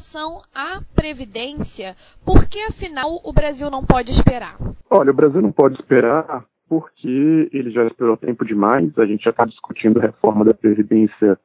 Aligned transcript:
relação 0.00 0.40
à 0.54 0.80
Previdência, 0.94 1.94
por 2.24 2.48
que 2.48 2.58
afinal 2.62 3.20
o 3.22 3.32
Brasil 3.32 3.70
não 3.70 3.84
pode 3.84 4.10
esperar? 4.10 4.56
Olha, 4.88 5.10
o 5.10 5.14
Brasil 5.14 5.42
não 5.42 5.52
pode 5.52 5.74
esperar 5.74 6.44
porque 6.68 7.50
ele 7.52 7.70
já 7.70 7.84
esperou 7.84 8.16
tempo 8.16 8.44
demais. 8.44 8.90
A 8.98 9.04
gente 9.04 9.24
já 9.24 9.30
está 9.30 9.44
discutindo 9.44 10.00
reforma 10.00 10.44
da 10.44 10.54
Previdência 10.54 11.38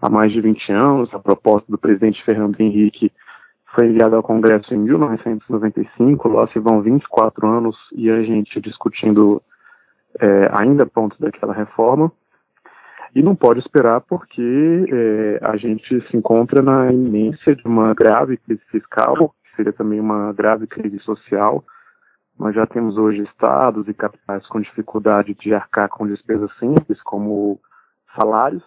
há 0.00 0.08
mais 0.08 0.32
de 0.32 0.40
20 0.40 0.72
anos. 0.72 1.12
A 1.12 1.18
proposta 1.18 1.66
do 1.68 1.78
presidente 1.78 2.24
Fernando 2.24 2.60
Henrique 2.60 3.10
foi 3.74 3.86
enviada 3.86 4.16
ao 4.16 4.22
Congresso 4.22 4.72
em 4.72 4.78
1995. 4.78 6.28
Lá 6.28 6.46
se 6.48 6.60
vão 6.60 6.80
24 6.82 7.48
anos 7.48 7.76
e 7.92 8.08
a 8.08 8.22
gente 8.22 8.60
discutindo 8.60 9.42
é, 10.20 10.48
ainda 10.52 10.86
pontos 10.86 11.18
daquela 11.18 11.52
reforma. 11.52 12.12
E 13.14 13.22
não 13.22 13.34
pode 13.34 13.60
esperar 13.60 14.00
porque 14.00 14.86
é, 14.90 15.38
a 15.42 15.56
gente 15.56 16.00
se 16.08 16.16
encontra 16.16 16.62
na 16.62 16.92
iminência 16.92 17.54
de 17.54 17.66
uma 17.66 17.94
grave 17.94 18.36
crise 18.36 18.62
fiscal, 18.70 19.34
que 19.44 19.56
seria 19.56 19.72
também 19.72 20.00
uma 20.00 20.32
grave 20.32 20.66
crise 20.66 20.98
social. 21.00 21.64
Nós 22.38 22.54
já 22.54 22.66
temos 22.66 22.98
hoje 22.98 23.22
estados 23.22 23.88
e 23.88 23.94
capitais 23.94 24.46
com 24.48 24.60
dificuldade 24.60 25.34
de 25.34 25.54
arcar 25.54 25.88
com 25.88 26.06
despesas 26.06 26.50
simples, 26.58 27.00
como 27.02 27.58
salários, 28.18 28.64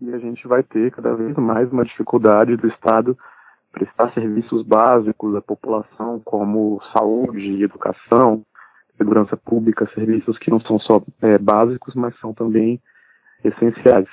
e 0.00 0.12
a 0.14 0.18
gente 0.18 0.46
vai 0.48 0.62
ter 0.62 0.90
cada 0.92 1.14
vez 1.14 1.36
mais 1.36 1.70
uma 1.70 1.84
dificuldade 1.84 2.56
do 2.56 2.66
Estado 2.68 3.16
prestar 3.70 4.12
serviços 4.12 4.64
básicos 4.64 5.36
à 5.36 5.40
população, 5.40 6.20
como 6.24 6.80
saúde, 6.96 7.62
educação, 7.62 8.42
segurança 8.96 9.36
pública, 9.36 9.88
serviços 9.94 10.38
que 10.38 10.50
não 10.50 10.60
são 10.60 10.78
só 10.80 11.02
é, 11.22 11.38
básicos, 11.38 11.94
mas 11.94 12.18
são 12.18 12.32
também 12.32 12.80
essenciais. 13.44 14.08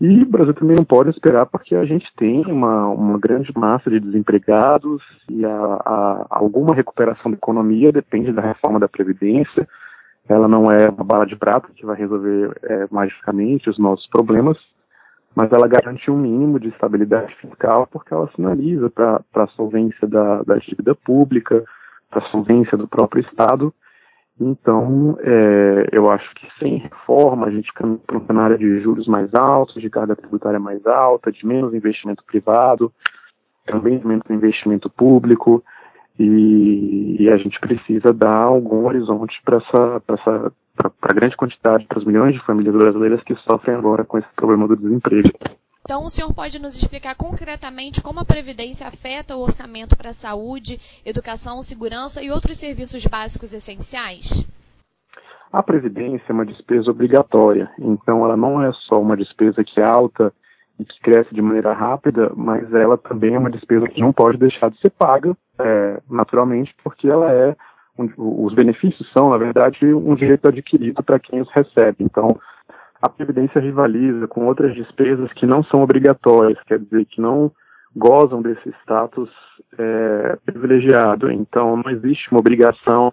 E 0.00 0.22
o 0.22 0.26
Brasil 0.26 0.54
também 0.54 0.76
não 0.76 0.84
pode 0.84 1.10
esperar 1.10 1.44
porque 1.44 1.76
a 1.76 1.84
gente 1.84 2.10
tem 2.16 2.42
uma, 2.46 2.86
uma 2.88 3.18
grande 3.18 3.52
massa 3.54 3.90
de 3.90 4.00
desempregados 4.00 5.02
e 5.28 5.44
a, 5.44 5.50
a, 5.50 6.26
alguma 6.30 6.74
recuperação 6.74 7.30
da 7.30 7.36
economia 7.36 7.92
depende 7.92 8.32
da 8.32 8.40
reforma 8.40 8.80
da 8.80 8.88
Previdência. 8.88 9.68
Ela 10.26 10.48
não 10.48 10.70
é 10.70 10.88
uma 10.88 11.04
bala 11.04 11.26
de 11.26 11.36
prata 11.36 11.68
que 11.74 11.84
vai 11.84 11.96
resolver 11.96 12.58
é, 12.62 12.86
magicamente 12.90 13.68
os 13.68 13.78
nossos 13.78 14.06
problemas, 14.06 14.56
mas 15.36 15.52
ela 15.52 15.68
garante 15.68 16.10
um 16.10 16.16
mínimo 16.16 16.58
de 16.58 16.68
estabilidade 16.68 17.34
fiscal 17.36 17.86
porque 17.86 18.14
ela 18.14 18.30
sinaliza 18.34 18.88
para 18.88 19.22
a 19.34 19.46
solvência 19.48 20.08
da, 20.08 20.42
da 20.44 20.56
dívida 20.56 20.94
pública, 20.94 21.62
para 22.08 22.24
a 22.24 22.30
solvência 22.30 22.78
do 22.78 22.88
próprio 22.88 23.22
Estado 23.22 23.72
então, 24.40 25.18
é, 25.20 25.88
eu 25.92 26.10
acho 26.10 26.34
que 26.34 26.48
sem 26.58 26.78
reforma 26.78 27.46
a 27.46 27.50
gente 27.50 27.70
caminha 27.74 28.00
para 28.06 28.16
um 28.16 28.26
cenário 28.26 28.56
de 28.56 28.80
juros 28.80 29.06
mais 29.06 29.34
altos, 29.34 29.82
de 29.82 29.90
carga 29.90 30.16
tributária 30.16 30.58
mais 30.58 30.86
alta, 30.86 31.30
de 31.30 31.46
menos 31.46 31.74
investimento 31.74 32.24
privado, 32.24 32.90
também 33.66 33.98
de 33.98 34.06
menos 34.06 34.24
investimento 34.30 34.88
público, 34.88 35.62
e, 36.18 37.16
e 37.20 37.28
a 37.28 37.36
gente 37.36 37.60
precisa 37.60 38.14
dar 38.14 38.34
algum 38.34 38.86
horizonte 38.86 39.38
para 39.44 39.58
essa, 39.58 40.02
essa 40.08 40.52
para 40.74 40.90
a 41.02 41.14
grande 41.14 41.36
quantidade, 41.36 41.86
para 41.86 41.98
os 41.98 42.04
milhões 42.06 42.34
de 42.34 42.44
famílias 42.46 42.74
brasileiras 42.74 43.22
que 43.22 43.34
sofrem 43.36 43.76
agora 43.76 44.04
com 44.04 44.16
esse 44.16 44.28
problema 44.34 44.66
do 44.66 44.76
desemprego. 44.76 45.28
Então, 45.82 46.04
o 46.04 46.10
senhor 46.10 46.32
pode 46.34 46.60
nos 46.60 46.76
explicar 46.76 47.16
concretamente 47.16 48.02
como 48.02 48.20
a 48.20 48.24
Previdência 48.24 48.86
afeta 48.86 49.36
o 49.36 49.42
orçamento 49.42 49.96
para 49.96 50.10
a 50.10 50.14
saúde, 50.14 50.78
educação, 51.04 51.62
segurança 51.62 52.22
e 52.22 52.30
outros 52.30 52.58
serviços 52.58 53.04
básicos 53.06 53.52
essenciais? 53.54 54.46
A 55.52 55.62
Previdência 55.62 56.26
é 56.28 56.32
uma 56.32 56.46
despesa 56.46 56.90
obrigatória, 56.90 57.70
então 57.78 58.24
ela 58.24 58.36
não 58.36 58.62
é 58.62 58.70
só 58.86 59.00
uma 59.00 59.16
despesa 59.16 59.64
que 59.64 59.80
é 59.80 59.84
alta 59.84 60.32
e 60.78 60.84
que 60.84 61.00
cresce 61.00 61.34
de 61.34 61.42
maneira 61.42 61.72
rápida, 61.72 62.30
mas 62.36 62.72
ela 62.72 62.96
também 62.96 63.34
é 63.34 63.38
uma 63.38 63.50
despesa 63.50 63.88
que 63.88 64.00
não 64.00 64.12
pode 64.12 64.38
deixar 64.38 64.70
de 64.70 64.78
ser 64.80 64.90
paga, 64.90 65.36
é, 65.58 66.00
naturalmente, 66.08 66.74
porque 66.84 67.08
ela 67.08 67.32
é 67.32 67.56
os 68.16 68.54
benefícios 68.54 69.10
são, 69.12 69.28
na 69.28 69.36
verdade, 69.36 69.84
um 69.92 70.14
direito 70.14 70.48
adquirido 70.48 71.02
para 71.02 71.18
quem 71.18 71.40
os 71.40 71.50
recebe. 71.50 71.96
Então, 72.00 72.38
a 73.02 73.08
Previdência 73.08 73.60
rivaliza 73.60 74.28
com 74.28 74.46
outras 74.46 74.74
despesas 74.74 75.32
que 75.32 75.46
não 75.46 75.62
são 75.64 75.82
obrigatórias, 75.82 76.62
quer 76.64 76.78
dizer, 76.78 77.06
que 77.06 77.20
não 77.20 77.50
gozam 77.96 78.42
desse 78.42 78.68
status 78.82 79.30
é, 79.78 80.38
privilegiado. 80.44 81.30
Então, 81.30 81.76
não 81.76 81.90
existe 81.90 82.30
uma 82.30 82.40
obrigação 82.40 83.12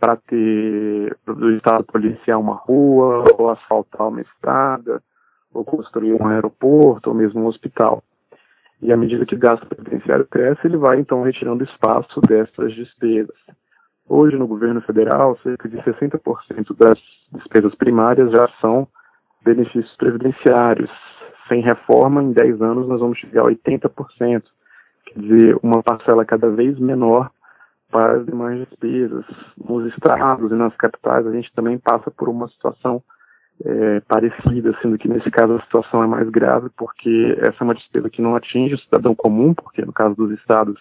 para 0.00 0.16
ter 0.16 1.16
o 1.26 1.50
Estado 1.50 1.84
policiar 1.84 2.38
uma 2.38 2.54
rua, 2.54 3.24
ou 3.36 3.50
asfaltar 3.50 4.08
uma 4.08 4.20
estrada, 4.20 5.02
ou 5.52 5.64
construir 5.64 6.14
um 6.14 6.26
aeroporto, 6.26 7.10
ou 7.10 7.16
mesmo 7.16 7.42
um 7.42 7.46
hospital. 7.46 8.02
E 8.80 8.92
à 8.92 8.96
medida 8.96 9.26
que 9.26 9.34
o 9.34 9.38
gasto 9.38 9.66
previdenciário 9.66 10.26
cresce, 10.26 10.60
ele 10.64 10.76
vai 10.76 11.00
então 11.00 11.22
retirando 11.22 11.64
espaço 11.64 12.20
dessas 12.22 12.72
despesas. 12.74 13.36
Hoje, 14.08 14.36
no 14.36 14.46
governo 14.46 14.80
federal, 14.82 15.36
cerca 15.42 15.68
de 15.68 15.76
60% 15.78 16.74
das 16.78 16.98
despesas 17.32 17.74
primárias 17.74 18.30
já 18.30 18.48
são 18.60 18.88
benefícios 19.44 19.94
previdenciários. 19.96 20.90
Sem 21.48 21.62
reforma, 21.62 22.22
em 22.22 22.32
10 22.32 22.60
anos, 22.60 22.88
nós 22.88 23.00
vamos 23.00 23.18
chegar 23.18 23.42
a 23.42 23.50
80%. 23.50 24.42
Quer 25.06 25.20
dizer, 25.20 25.58
uma 25.62 25.82
parcela 25.82 26.24
cada 26.24 26.50
vez 26.50 26.78
menor 26.78 27.30
para 27.90 28.18
as 28.18 28.26
demais 28.26 28.58
despesas. 28.68 29.24
Nos 29.56 29.90
estados 29.92 30.50
e 30.52 30.54
nas 30.54 30.76
capitais, 30.76 31.26
a 31.26 31.32
gente 31.32 31.52
também 31.54 31.78
passa 31.78 32.10
por 32.10 32.28
uma 32.28 32.48
situação 32.48 33.02
é, 33.64 34.00
parecida, 34.00 34.76
sendo 34.80 34.98
que 34.98 35.08
nesse 35.08 35.30
caso 35.30 35.54
a 35.54 35.62
situação 35.62 36.02
é 36.02 36.06
mais 36.06 36.28
grave, 36.28 36.68
porque 36.76 37.36
essa 37.40 37.56
é 37.60 37.64
uma 37.64 37.74
despesa 37.74 38.10
que 38.10 38.22
não 38.22 38.36
atinge 38.36 38.74
o 38.74 38.78
cidadão 38.78 39.14
comum, 39.14 39.54
porque 39.54 39.84
no 39.84 39.92
caso 39.92 40.14
dos 40.14 40.30
estados 40.38 40.78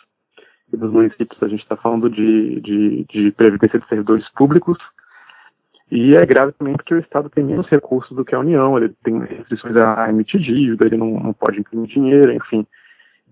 e 0.72 0.78
dos 0.78 0.92
municípios 0.92 1.42
a 1.42 1.48
gente 1.48 1.62
está 1.62 1.76
falando 1.78 2.10
de, 2.10 2.62
de, 2.62 3.06
de 3.06 3.32
previdência 3.32 3.80
de 3.80 3.88
servidores 3.88 4.28
públicos, 4.34 4.78
e 5.90 6.16
é 6.16 6.26
grave 6.26 6.52
também 6.54 6.76
porque 6.76 6.94
o 6.94 7.00
Estado 7.00 7.30
tem 7.30 7.44
menos 7.44 7.68
recursos 7.68 8.16
do 8.16 8.26
que 8.26 8.36
a 8.36 8.40
União, 8.40 8.78
ele 8.78 8.94
tem 9.04 9.20
restrições 9.20 9.76
a 9.78 10.10
emitir 10.10 10.42
dívida, 10.42 10.86
ele 10.86 10.98
não, 10.98 11.12
não 11.12 11.34
pode 11.34 11.60
imprimir 11.60 11.88
dinheiro, 11.88 12.32
enfim. 12.34 12.68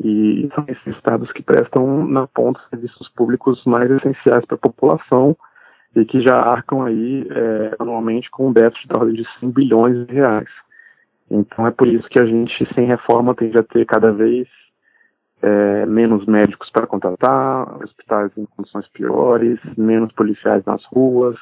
E 0.04 0.50
são 0.54 0.66
esses 0.68 0.88
estados 0.96 1.32
que 1.32 1.44
prestam 1.44 2.08
na 2.08 2.28
ponta 2.28 2.60
serviços 2.70 3.10
públicos 3.10 3.64
mais 3.66 3.90
essenciais 3.92 4.46
para 4.46 4.56
a 4.56 4.60
população 4.60 5.36
e 5.96 6.04
que 6.06 6.22
já 6.22 6.36
arcam 6.36 6.84
aí 6.84 7.28
é, 7.30 7.76
anualmente 7.80 8.30
com 8.30 8.50
um 8.50 8.54
déficit 8.54 8.88
da 8.88 9.00
ordem 9.00 9.16
de 9.16 9.26
100 9.40 9.52
bilhões 9.52 10.08
de 10.08 10.14
reais. 10.14 10.50
Então 11.30 11.66
é 11.66 11.72
por 11.72 11.88
isso 11.88 12.08
que 12.10 12.20
a 12.20 12.26
gente, 12.26 12.68
sem 12.74 12.86
reforma, 12.86 13.36
tende 13.36 13.58
a 13.58 13.64
ter 13.64 13.86
cada 13.86 14.12
vez 14.12 14.48
é, 15.42 15.86
menos 15.86 16.26
médicos 16.26 16.70
para 16.70 16.88
contratar, 16.88 17.84
hospitais 17.84 18.32
em 18.38 18.46
condições 18.46 18.88
piores, 18.90 19.60
menos 19.78 20.12
policiais 20.14 20.64
nas 20.66 20.84
ruas, 20.86 21.38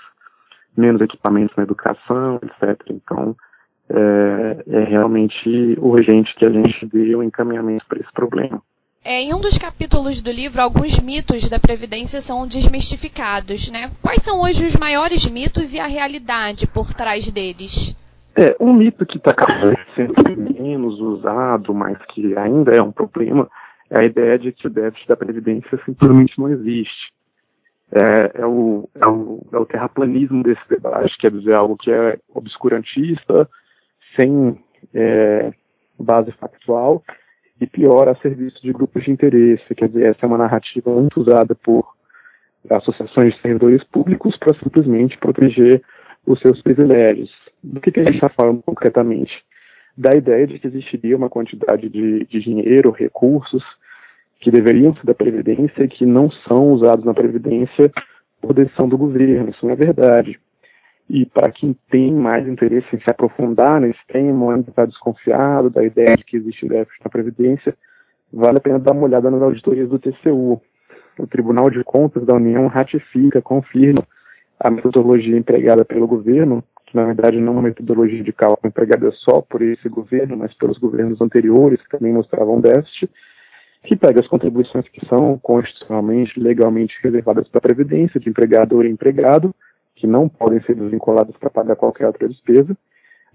menos 0.78 1.02
equipamentos 1.02 1.56
na 1.56 1.64
educação, 1.64 2.40
etc. 2.44 2.80
Então, 2.90 3.36
é, 3.90 4.64
é 4.68 4.84
realmente 4.86 5.78
urgente 5.80 6.34
que 6.36 6.46
a 6.46 6.50
gente 6.50 6.86
dê 6.88 7.16
um 7.16 7.24
encaminhamento 7.24 7.86
para 7.88 8.00
esse 8.00 8.12
problema. 8.12 8.62
É, 9.06 9.22
em 9.22 9.34
um 9.34 9.42
dos 9.42 9.58
capítulos 9.58 10.22
do 10.22 10.32
livro, 10.32 10.62
alguns 10.62 10.98
mitos 11.00 11.50
da 11.50 11.60
Previdência 11.60 12.22
são 12.22 12.48
desmistificados, 12.48 13.70
né? 13.70 13.92
Quais 14.02 14.22
são 14.22 14.42
hoje 14.42 14.66
os 14.66 14.78
maiores 14.78 15.30
mitos 15.30 15.74
e 15.74 15.80
a 15.80 15.88
realidade 15.88 16.66
por 16.68 16.94
trás 16.94 17.30
deles? 17.30 17.98
É, 18.36 18.56
um 18.60 18.74
mito 18.74 19.06
que 19.06 19.18
está 19.18 19.34
cada 19.34 19.68
vez 19.68 19.80
sendo 19.94 20.14
menos 20.58 21.00
usado, 21.00 21.74
mas 21.74 21.98
que 22.14 22.36
ainda 22.38 22.72
é 22.72 22.82
um 22.82 22.94
problema, 22.94 23.50
é 23.90 24.04
a 24.04 24.06
ideia 24.06 24.40
de 24.40 24.54
que 24.54 24.68
o 24.68 24.70
déficit 24.70 25.08
da 25.08 25.18
Previdência 25.18 25.78
simplesmente 25.86 26.40
não 26.40 26.50
existe 26.50 27.13
é, 27.94 28.42
é, 28.42 28.46
o, 28.46 28.90
é, 28.96 29.06
o, 29.06 29.46
é 29.54 29.58
o 29.58 29.66
terraplanismo 29.66 30.42
desse 30.42 30.68
debate, 30.68 31.16
quer 31.20 31.32
dizer, 31.32 31.54
algo 31.54 31.78
que 31.78 31.92
é 31.92 32.18
obscurantista, 32.34 33.48
sem 34.20 34.58
é, 34.94 35.54
base 36.00 36.32
factual 36.34 37.04
e 37.62 37.68
pior, 37.68 38.10
a 38.10 38.16
serviço 38.16 38.60
de 38.64 38.74
grupos 38.74 39.04
de 39.04 39.12
interesse. 39.12 39.76
Quer 39.76 39.90
dizer, 39.90 40.10
essa 40.10 40.20
é 40.24 40.28
uma 40.28 40.40
narrativa 40.40 40.92
muito 40.92 41.22
usada 41.22 41.54
por 41.54 41.94
associações 42.70 43.36
de 43.36 43.42
servidores 43.42 43.84
públicos 43.84 44.36
para 44.38 44.58
simplesmente 44.58 45.18
proteger 45.20 45.82
os 46.26 46.40
seus 46.40 46.62
privilégios. 46.62 47.30
Do 47.64 47.80
que, 47.80 47.92
que 47.92 48.00
a 48.00 48.04
gente 48.04 48.16
está 48.16 48.30
falando 48.30 48.62
concretamente? 48.64 49.32
Da 49.96 50.16
ideia 50.16 50.48
de 50.48 50.58
que 50.58 50.68
existiria 50.68 51.16
uma 51.16 51.30
quantidade 51.30 51.88
de, 51.90 52.26
de 52.26 52.40
dinheiro, 52.40 52.90
recursos, 52.90 53.64
que 54.44 54.52
deveriam 54.52 54.94
ser 54.96 55.06
da 55.06 55.14
Previdência 55.14 55.84
e 55.84 55.88
que 55.88 56.06
não 56.06 56.30
são 56.30 56.74
usados 56.74 57.06
na 57.06 57.14
Previdência 57.14 57.90
por 58.42 58.54
decisão 58.54 58.90
do 58.90 58.98
governo. 58.98 59.50
Isso 59.50 59.66
não 59.66 59.72
é 59.72 59.76
verdade. 59.76 60.38
E 61.10 61.26
para 61.26 61.50
quem 61.50 61.76
tem 61.90 62.14
mais 62.14 62.46
interesse 62.46 62.94
em 62.94 63.00
se 63.00 63.10
aprofundar 63.10 63.80
nesse 63.80 64.00
tema, 64.08 64.54
ainda 64.54 64.70
está 64.70 64.86
desconfiado 64.86 65.70
da 65.70 65.84
ideia 65.84 66.18
de 66.18 66.26
que 66.26 66.36
existe 66.36 66.68
déficit 66.68 67.04
na 67.06 67.10
Previdência, 67.10 67.74
vale 68.32 68.58
a 68.58 68.62
pena 68.62 68.80
dar 68.80 68.92
uma 68.92 69.06
olhada 69.06 69.32
nas 69.32 69.42
auditorias 69.42 69.88
do 69.88 69.98
TCU. 69.98 70.62
O 71.18 71.28
Tribunal 71.28 71.70
de 71.70 71.82
Contas 71.84 72.26
da 72.26 72.36
União 72.36 72.68
ratifica, 72.68 73.42
confirma 73.42 74.04
a 74.60 74.70
metodologia 74.70 75.38
empregada 75.38 75.86
pelo 75.86 76.08
governo, 76.08 76.64
que 76.86 76.96
na 76.98 77.06
verdade 77.06 77.40
não 77.40 77.54
é 77.54 77.56
uma 77.56 77.62
metodologia 77.62 78.24
de 78.24 78.34
cálculo 78.34 78.68
empregada 78.68 79.10
só 79.12 79.42
por 79.42 79.62
esse 79.62 79.88
governo, 79.88 80.36
mas 80.36 80.54
pelos 80.56 80.78
governos 80.78 81.22
anteriores, 81.22 81.82
que 81.82 81.98
também 81.98 82.12
mostravam 82.12 82.60
déficit, 82.60 83.10
que 83.84 83.96
pega 83.96 84.22
as 84.22 84.28
contribuições 84.28 84.88
que 84.88 85.06
são 85.08 85.38
constitucionalmente, 85.40 86.40
legalmente 86.40 86.96
reservadas 87.04 87.48
para 87.50 87.60
a 87.60 87.62
Previdência, 87.62 88.20
de 88.20 88.30
empregador 88.30 88.86
e 88.86 88.90
empregado, 88.90 89.54
que 89.96 90.08
não 90.08 90.30
podem 90.30 90.62
ser 90.62 90.76
desvinculadas 90.76 91.36
para 91.38 91.50
pagar 91.50 91.76
qualquer 91.76 92.08
outra 92.08 92.28
despesa, 92.28 92.76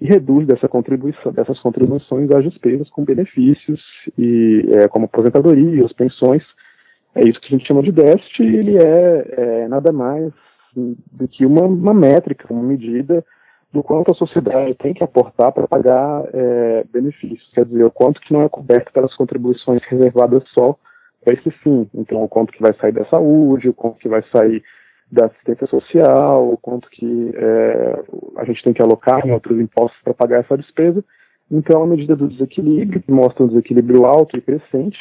e 0.01 0.07
reduz 0.07 0.47
dessa 0.47 0.69
contribuição, 0.69 1.33
dessas 1.33 1.59
contribuições 1.61 2.31
as 2.31 2.45
despesas 2.45 2.89
com 2.91 3.05
benefícios, 3.05 3.81
e 4.17 4.67
é, 4.73 4.89
como 4.89 5.05
aposentadoria, 5.05 5.85
as 5.85 5.93
pensões. 5.93 6.43
É 7.15 7.29
isso 7.29 7.41
que 7.41 7.55
a 7.55 7.59
gente 7.59 7.67
chama 7.67 7.83
de 7.83 7.93
déficit, 7.93 8.43
e 8.43 8.57
ele 8.57 8.77
é, 8.79 9.35
é 9.65 9.69
nada 9.69 9.93
mais 9.93 10.33
do 10.75 11.27
que 11.29 11.45
uma, 11.45 11.63
uma 11.63 11.95
métrica, 11.95 12.53
uma 12.53 12.63
medida 12.63 13.25
do 13.73 13.83
quanto 13.83 14.11
a 14.11 14.15
sociedade 14.15 14.75
tem 14.75 14.95
que 14.95 15.05
aportar 15.05 15.53
para 15.53 15.69
pagar 15.69 16.25
é, 16.33 16.85
benefícios, 16.91 17.51
quer 17.55 17.65
dizer, 17.65 17.85
o 17.85 17.91
quanto 17.91 18.21
que 18.21 18.33
não 18.33 18.43
é 18.43 18.49
coberto 18.49 18.93
pelas 18.93 19.15
contribuições 19.15 19.83
reservadas 19.85 20.43
só 20.55 20.75
para 21.23 21.35
esse 21.35 21.51
fim. 21.51 21.89
Então, 21.95 22.23
o 22.23 22.29
quanto 22.29 22.53
que 22.53 22.63
vai 22.63 22.73
sair 22.75 22.93
da 22.93 23.05
saúde, 23.07 23.69
o 23.69 23.75
quanto 23.75 23.99
que 23.99 24.09
vai 24.09 24.23
sair 24.33 24.63
da 25.11 25.27
assistência 25.27 25.67
social, 25.67 26.51
o 26.51 26.57
quanto 26.57 26.89
que 26.91 27.33
é, 27.35 28.03
a 28.37 28.45
gente 28.45 28.63
tem 28.63 28.73
que 28.73 28.83
alocar 28.83 29.27
em 29.27 29.33
outros 29.33 29.59
impostos 29.59 30.01
para 30.03 30.15
pagar 30.15 30.41
essa 30.41 30.57
despesa. 30.57 31.05
Então, 31.51 31.83
a 31.83 31.87
medida 31.87 32.15
do 32.15 32.29
desequilíbrio, 32.29 33.03
que 33.03 33.11
mostra 33.11 33.45
um 33.45 33.49
desequilíbrio 33.49 34.05
alto 34.05 34.37
e 34.37 34.41
crescente, 34.41 34.99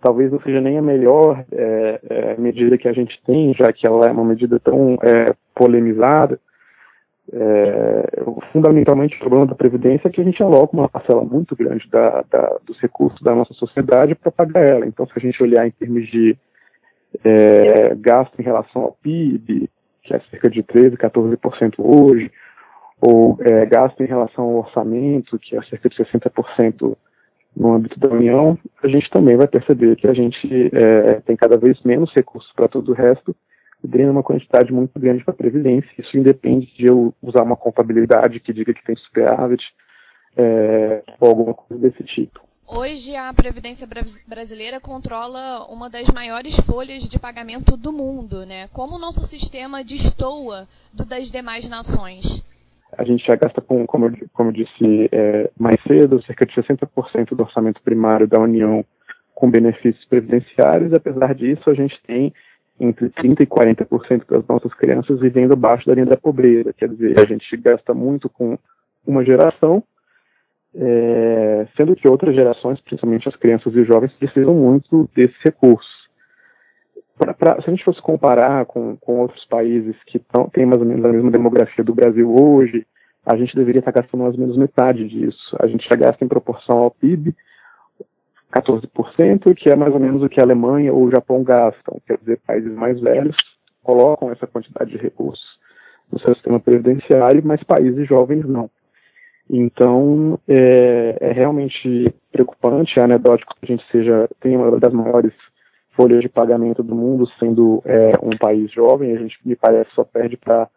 talvez 0.00 0.32
não 0.32 0.40
seja 0.40 0.60
nem 0.60 0.78
a 0.78 0.82
melhor 0.82 1.44
é, 1.52 2.00
é, 2.08 2.36
medida 2.38 2.78
que 2.78 2.88
a 2.88 2.92
gente 2.92 3.20
tem, 3.26 3.54
já 3.54 3.72
que 3.72 3.86
ela 3.86 4.06
é 4.06 4.10
uma 4.10 4.24
medida 4.24 4.58
tão 4.58 4.94
é, 5.02 5.34
polemizada, 5.54 6.38
é, 7.32 8.22
fundamentalmente, 8.52 9.16
o 9.16 9.20
problema 9.20 9.46
da 9.46 9.54
Previdência 9.54 10.08
é 10.08 10.10
que 10.10 10.20
a 10.20 10.24
gente 10.24 10.42
aloca 10.42 10.76
uma 10.76 10.88
parcela 10.88 11.24
muito 11.24 11.56
grande 11.56 11.88
da, 11.90 12.24
da, 12.30 12.58
dos 12.64 12.78
recursos 12.80 13.20
da 13.20 13.34
nossa 13.34 13.52
sociedade 13.54 14.14
para 14.14 14.30
pagar 14.30 14.70
ela. 14.70 14.86
Então, 14.86 15.06
se 15.06 15.12
a 15.16 15.20
gente 15.20 15.42
olhar 15.42 15.66
em 15.66 15.70
termos 15.72 16.06
de 16.08 16.36
é, 17.24 17.94
gasto 17.96 18.38
em 18.38 18.44
relação 18.44 18.82
ao 18.82 18.92
PIB, 19.02 19.68
que 20.02 20.14
é 20.14 20.20
cerca 20.30 20.48
de 20.48 20.62
13%, 20.62 20.96
14% 20.96 21.74
hoje, 21.78 22.30
ou 23.00 23.36
é, 23.40 23.66
gasto 23.66 24.00
em 24.02 24.06
relação 24.06 24.44
ao 24.44 24.56
orçamento, 24.58 25.38
que 25.38 25.56
é 25.56 25.62
cerca 25.64 25.88
de 25.88 25.96
60% 25.96 26.96
no 27.56 27.72
âmbito 27.72 27.98
da 27.98 28.10
União, 28.10 28.56
a 28.82 28.88
gente 28.88 29.10
também 29.10 29.36
vai 29.36 29.48
perceber 29.48 29.96
que 29.96 30.06
a 30.06 30.12
gente 30.12 30.70
é, 30.72 31.20
tem 31.20 31.34
cada 31.34 31.56
vez 31.56 31.80
menos 31.82 32.12
recursos 32.14 32.52
para 32.52 32.68
todo 32.68 32.90
o 32.90 32.94
resto 32.94 33.34
drena 33.86 34.12
uma 34.12 34.22
quantidade 34.22 34.72
muito 34.72 34.98
grande 34.98 35.24
para 35.24 35.34
a 35.34 35.36
Previdência. 35.36 35.90
Isso 35.98 36.16
independe 36.16 36.66
de 36.76 36.86
eu 36.86 37.14
usar 37.22 37.42
uma 37.42 37.56
contabilidade 37.56 38.40
que 38.40 38.52
diga 38.52 38.74
que 38.74 38.84
tem 38.84 38.96
superávit 38.96 39.62
é, 40.36 41.02
ou 41.20 41.28
alguma 41.28 41.54
coisa 41.54 41.88
desse 41.88 42.04
tipo. 42.04 42.46
Hoje, 42.68 43.14
a 43.14 43.32
Previdência 43.32 43.88
Brasileira 44.26 44.80
controla 44.80 45.64
uma 45.70 45.88
das 45.88 46.10
maiores 46.10 46.58
folhas 46.58 47.08
de 47.08 47.18
pagamento 47.18 47.76
do 47.76 47.92
mundo. 47.92 48.44
Né? 48.44 48.66
Como 48.72 48.96
o 48.96 48.98
nosso 48.98 49.22
sistema 49.22 49.84
destoa 49.84 50.66
do 50.92 51.06
das 51.06 51.30
demais 51.30 51.68
nações? 51.68 52.44
A 52.98 53.04
gente 53.04 53.24
já 53.24 53.36
gasta, 53.36 53.60
com, 53.60 53.86
como, 53.86 54.10
como 54.32 54.48
eu 54.48 54.52
disse 54.52 55.08
é, 55.12 55.50
mais 55.58 55.76
cedo, 55.86 56.22
cerca 56.24 56.44
de 56.44 56.54
60% 56.54 57.36
do 57.36 57.42
orçamento 57.42 57.80
primário 57.82 58.26
da 58.26 58.40
União 58.40 58.84
com 59.34 59.50
benefícios 59.50 60.04
previdenciários. 60.06 60.92
Apesar 60.92 61.34
disso, 61.34 61.70
a 61.70 61.74
gente 61.74 61.94
tem 62.04 62.32
entre 62.78 63.08
30% 63.08 63.40
e 63.40 63.46
40% 63.46 64.24
das 64.28 64.46
nossas 64.46 64.72
crianças 64.74 65.20
vivendo 65.20 65.52
abaixo 65.52 65.86
da 65.86 65.94
linha 65.94 66.06
da 66.06 66.16
pobreza. 66.16 66.72
Quer 66.72 66.88
dizer, 66.88 67.18
a 67.18 67.24
gente 67.24 67.56
gasta 67.56 67.94
muito 67.94 68.28
com 68.28 68.58
uma 69.06 69.24
geração, 69.24 69.82
é, 70.74 71.66
sendo 71.76 71.96
que 71.96 72.08
outras 72.08 72.34
gerações, 72.34 72.80
principalmente 72.80 73.28
as 73.28 73.36
crianças 73.36 73.74
e 73.74 73.80
os 73.80 73.86
jovens, 73.86 74.12
precisam 74.12 74.54
muito 74.54 75.08
desses 75.14 75.36
recursos. 75.44 76.06
Pra, 77.18 77.32
pra, 77.32 77.62
se 77.62 77.68
a 77.68 77.70
gente 77.70 77.84
fosse 77.84 78.00
comparar 78.02 78.66
com, 78.66 78.96
com 78.96 79.20
outros 79.20 79.44
países 79.46 79.96
que 80.06 80.18
tão, 80.18 80.48
têm 80.50 80.66
mais 80.66 80.80
ou 80.80 80.86
menos 80.86 81.04
a 81.04 81.12
mesma 81.12 81.30
demografia 81.30 81.82
do 81.82 81.94
Brasil 81.94 82.30
hoje, 82.30 82.86
a 83.24 83.36
gente 83.36 83.56
deveria 83.56 83.78
estar 83.78 83.90
gastando 83.90 84.22
mais 84.22 84.34
ou 84.34 84.40
menos 84.40 84.56
metade 84.56 85.08
disso. 85.08 85.56
A 85.58 85.66
gente 85.66 85.88
já 85.88 85.96
gasta 85.96 86.22
em 86.24 86.28
proporção 86.28 86.78
ao 86.78 86.90
PIB 86.90 87.34
14%, 88.54 89.54
que 89.54 89.70
é 89.70 89.76
mais 89.76 89.92
ou 89.92 90.00
menos 90.00 90.22
o 90.22 90.28
que 90.28 90.40
a 90.40 90.44
Alemanha 90.44 90.92
ou 90.92 91.04
o 91.04 91.10
Japão 91.10 91.42
gastam. 91.42 92.00
Quer 92.06 92.18
dizer, 92.18 92.40
países 92.46 92.72
mais 92.72 93.00
velhos 93.00 93.36
colocam 93.82 94.30
essa 94.30 94.46
quantidade 94.46 94.90
de 94.90 94.98
recursos 94.98 95.44
no 96.10 96.18
seu 96.20 96.34
sistema 96.34 96.60
previdenciário, 96.60 97.42
mas 97.44 97.62
países 97.62 98.06
jovens 98.08 98.44
não. 98.46 98.70
Então, 99.48 100.38
é, 100.48 101.16
é 101.20 101.32
realmente 101.32 102.12
preocupante, 102.32 102.98
é 102.98 103.02
anedótico 103.02 103.54
que 103.60 103.72
a 103.72 103.76
gente 103.76 103.84
seja, 103.90 104.28
tenha 104.40 104.58
uma 104.58 104.78
das 104.78 104.92
maiores 104.92 105.32
folhas 105.96 106.20
de 106.20 106.28
pagamento 106.28 106.82
do 106.82 106.94
mundo, 106.94 107.28
sendo 107.38 107.82
é, 107.84 108.12
um 108.22 108.36
país 108.36 108.70
jovem, 108.72 109.12
a 109.12 109.18
gente, 109.18 109.38
me 109.44 109.56
parece, 109.56 109.90
só 109.94 110.04
perde 110.04 110.36
para 110.36 110.64
a 110.64 110.68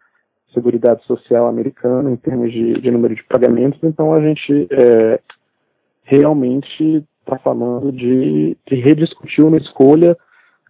Seguridade 0.54 1.04
Social 1.04 1.46
americana 1.46 2.10
em 2.10 2.16
termos 2.16 2.50
de, 2.52 2.80
de, 2.80 2.90
número 2.90 3.14
de 3.14 3.22
pagamentos, 3.24 3.78
então 3.82 4.14
a 4.14 4.20
gente 4.20 4.68
é, 4.70 5.20
realmente 6.04 7.04
está 7.20 7.38
falando 7.38 7.92
de, 7.92 8.56
de 8.66 8.74
rediscutir 8.76 9.44
uma 9.44 9.56
escolha 9.58 10.16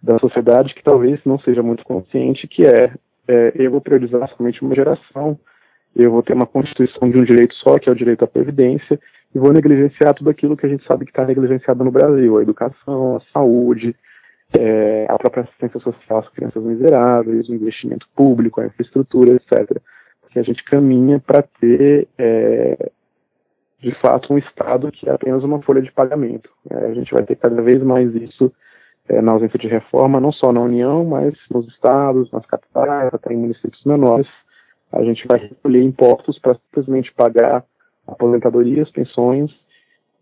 da 0.01 0.17
sociedade 0.19 0.73
que 0.73 0.83
talvez 0.83 1.19
não 1.25 1.39
seja 1.39 1.61
muito 1.61 1.83
consciente, 1.83 2.47
que 2.47 2.65
é, 2.65 2.93
é, 3.27 3.53
eu 3.55 3.71
vou 3.71 3.81
priorizar 3.81 4.29
somente 4.35 4.61
uma 4.61 4.75
geração, 4.75 5.37
eu 5.95 6.11
vou 6.11 6.23
ter 6.23 6.33
uma 6.33 6.45
constituição 6.45 7.09
de 7.09 7.17
um 7.17 7.23
direito 7.23 7.53
só, 7.55 7.77
que 7.77 7.89
é 7.89 7.91
o 7.91 7.95
direito 7.95 8.23
à 8.23 8.27
previdência, 8.27 8.99
e 9.33 9.39
vou 9.39 9.53
negligenciar 9.53 10.13
tudo 10.13 10.29
aquilo 10.29 10.57
que 10.57 10.65
a 10.65 10.69
gente 10.69 10.85
sabe 10.85 11.05
que 11.05 11.11
está 11.11 11.25
negligenciado 11.25 11.83
no 11.83 11.91
Brasil, 11.91 12.37
a 12.37 12.41
educação, 12.41 13.17
a 13.17 13.21
saúde, 13.31 13.95
é, 14.57 15.05
a 15.09 15.17
própria 15.17 15.43
assistência 15.43 15.79
social 15.79 16.19
às 16.19 16.29
crianças 16.29 16.63
miseráveis, 16.63 17.47
o 17.47 17.55
investimento 17.55 18.07
público, 18.15 18.59
a 18.59 18.65
infraestrutura, 18.65 19.33
etc. 19.35 19.77
Porque 20.21 20.39
a 20.39 20.43
gente 20.43 20.63
caminha 20.65 21.19
para 21.19 21.41
ter 21.41 22.07
é, 22.17 22.91
de 23.81 23.91
fato, 23.99 24.33
um 24.33 24.37
Estado 24.37 24.91
que 24.91 25.09
é 25.09 25.13
apenas 25.13 25.43
uma 25.43 25.61
folha 25.61 25.81
de 25.81 25.91
pagamento. 25.91 26.49
É, 26.69 26.75
a 26.75 26.93
gente 26.93 27.11
vai 27.13 27.23
ter 27.23 27.35
cada 27.35 27.61
vez 27.61 27.81
mais 27.81 28.13
isso 28.15 28.51
é, 29.09 29.21
na 29.21 29.31
ausência 29.31 29.57
de 29.57 29.67
reforma, 29.67 30.19
não 30.19 30.31
só 30.31 30.53
na 30.53 30.61
União, 30.61 31.03
mas 31.03 31.33
nos 31.49 31.67
estados, 31.67 32.31
nas 32.31 32.45
capitais, 32.45 33.13
até 33.13 33.33
em 33.33 33.37
municípios 33.37 33.83
menores. 33.83 34.27
A 34.91 35.03
gente 35.03 35.25
vai 35.27 35.39
recolher 35.39 35.83
impostos 35.83 36.37
para 36.37 36.55
simplesmente 36.55 37.11
pagar 37.13 37.63
aposentadorias, 38.07 38.91
pensões 38.91 39.51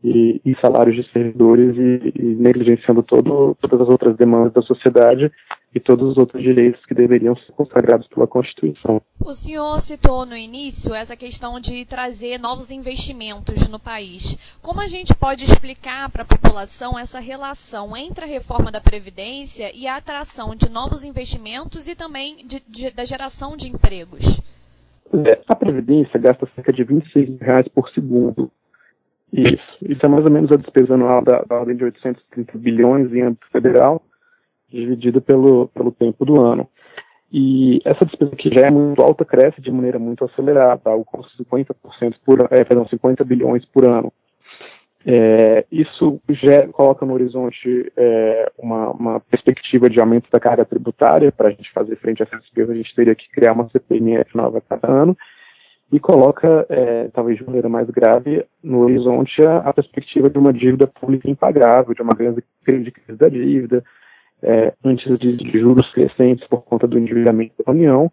e, 0.03 0.41
e 0.46 0.56
salários 0.62 0.96
de 0.96 1.12
servidores 1.12 1.75
e, 1.75 2.13
e 2.15 2.36
negligenciando 2.36 3.03
todo, 3.03 3.56
todas 3.60 3.82
as 3.82 3.89
outras 3.89 4.15
demandas 4.15 4.53
da 4.53 4.62
sociedade 4.62 5.32
e 5.75 5.79
todos 5.79 6.12
os 6.12 6.18
outros 6.18 6.41
direitos 6.41 6.84
que 6.86 6.96
deveriam 6.96 7.36
ser 7.36 7.51
consagrados 7.51 8.08
pela 8.08 8.25
Constituição. 8.25 9.01
O 9.24 9.34
senhor 9.34 9.79
citou 9.79 10.25
no 10.25 10.36
início 10.36 10.94
essa 10.96 11.15
questão 11.15 11.60
de 11.60 11.86
trazer 11.86 12.39
novos 12.39 12.72
investimentos 12.72 13.68
no 13.70 13.79
país. 13.79 14.58
Como 14.62 14.82
a 14.82 14.88
gente 14.88 15.13
pode 15.13 15.44
explicar 15.44 16.10
para 16.10 16.24
a 16.24 16.25
população 16.25 16.98
essa 16.98 17.20
relação 17.20 17.96
entre 17.96 18.25
a 18.25 18.27
reforma 18.27 18.72
da 18.72 18.82
Previdência 18.82 19.70
e 19.75 19.86
a 19.86 19.98
atração 19.98 20.56
de 20.56 20.70
novos 20.70 21.03
investimentos 21.03 21.88
e 21.88 21.96
também 21.96 22.38
de, 22.48 22.63
de, 22.68 22.91
da 22.91 23.06
geração 23.06 23.56
de 23.56 23.68
empregos? 23.70 24.41
É, 25.13 25.41
a 25.48 25.56
Previdência 25.56 26.20
gasta 26.20 26.48
cerca 26.56 26.72
de 26.72 26.84
26 26.84 27.39
reais 27.41 27.68
por 27.68 27.89
segundo 27.89 28.50
isso. 29.31 29.77
Isso 29.81 30.05
é 30.05 30.07
mais 30.07 30.25
ou 30.25 30.31
menos 30.31 30.51
a 30.51 30.57
despesa 30.57 30.95
anual 30.95 31.24
da, 31.24 31.41
da 31.41 31.59
ordem 31.59 31.75
de 31.75 31.83
830 31.83 32.57
bilhões 32.57 33.13
em 33.13 33.21
âmbito 33.21 33.48
federal, 33.51 34.01
dividida 34.69 35.21
pelo, 35.21 35.67
pelo 35.69 35.91
tempo 35.91 36.25
do 36.25 36.43
ano. 36.43 36.67
E 37.31 37.79
essa 37.86 38.05
despesa 38.05 38.36
que 38.36 38.50
já 38.50 38.67
é 38.67 38.71
muito 38.71 39.01
alta 39.01 39.24
cresce 39.24 39.62
de 39.62 39.71
maneira 39.71 40.00
muito 40.00 40.25
acelerada, 40.25 40.89
algo 40.89 41.05
como 41.05 41.24
50%, 41.24 42.15
por, 42.25 42.39
é, 42.50 42.63
perdão, 42.63 42.88
50 42.88 43.24
bilhões 43.24 43.63
por 43.65 43.88
ano. 43.88 44.12
É, 45.05 45.65
isso 45.71 46.19
já 46.29 46.67
coloca 46.67 47.05
no 47.05 47.13
horizonte 47.13 47.91
é, 47.95 48.51
uma, 48.57 48.91
uma, 48.91 49.19
perspectiva 49.19 49.89
de 49.89 50.00
aumento 50.00 50.29
da 50.31 50.39
carga 50.39 50.65
tributária. 50.65 51.31
Para 51.31 51.50
a 51.50 51.51
gente 51.51 51.71
fazer 51.71 51.95
frente 51.98 52.21
a 52.21 52.25
essa 52.25 52.38
despesa, 52.38 52.74
a 52.74 52.75
gente 52.75 52.93
teria 52.95 53.15
que 53.15 53.29
criar 53.29 53.53
uma 53.53 53.69
CPMF 53.69 54.36
nova 54.36 54.62
cada 54.67 54.91
ano 54.91 55.15
e 55.91 56.00
coloca, 56.00 56.65
é, 56.69 57.08
talvez 57.13 57.38
de 57.38 57.46
maneira 57.46 57.67
mais 57.67 57.89
grave, 57.89 58.46
no 58.63 58.79
horizonte 58.81 59.41
a, 59.41 59.58
a, 59.58 59.74
perspectiva 59.74 60.29
de 60.29 60.38
uma 60.38 60.53
dívida 60.53 60.86
pública 60.86 61.29
impagável, 61.29 61.93
de 61.93 62.01
uma 62.01 62.13
grande, 62.13 62.43
crise 62.63 63.17
da 63.17 63.27
dívida, 63.27 63.84
é, 64.41 64.74
antes 64.86 65.17
de, 65.17 65.36
de, 65.36 65.60
juros 65.60 65.91
crescentes 65.91 66.48
por 66.48 66.63
conta 66.63 66.88
do 66.88 66.98
endividamento 66.98 67.55
da 67.65 67.72
União. 67.72 68.12